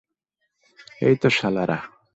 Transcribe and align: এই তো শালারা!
এই 1.01 1.15
তো 1.21 1.27
শালারা! 1.29 1.79